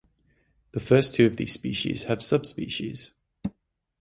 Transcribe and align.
The 0.71 0.79
first 0.79 1.13
two 1.13 1.27
of 1.27 1.37
these 1.37 1.53
species 1.53 2.05
have 2.05 2.23
subspecies. 2.23 3.11